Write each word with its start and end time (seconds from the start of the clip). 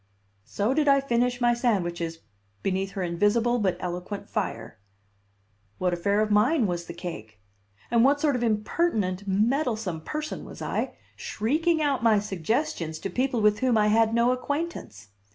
So 0.45 0.73
did 0.73 0.87
I 0.87 0.99
finish 0.99 1.39
my 1.39 1.53
sandwiches 1.53 2.21
beneath 2.63 2.93
her 2.93 3.03
invisible 3.03 3.59
but 3.59 3.77
eloquent 3.79 4.27
fire. 4.31 4.79
What 5.77 5.93
affair 5.93 6.21
of 6.21 6.31
mine 6.31 6.65
was 6.65 6.85
the 6.87 6.93
cake? 6.95 7.39
And 7.91 8.03
what 8.03 8.19
sort 8.19 8.35
of 8.35 8.41
impertinent, 8.41 9.27
meddlesome 9.27 10.01
person 10.01 10.43
was 10.43 10.59
I, 10.59 10.95
shrieking 11.15 11.83
out 11.83 12.01
my 12.01 12.17
suggestions 12.17 12.97
to 12.97 13.11
people 13.11 13.41
with 13.41 13.59
whom 13.59 13.77
I 13.77 13.89
had 13.89 14.11
no 14.11 14.31
acquaintance? 14.31 15.09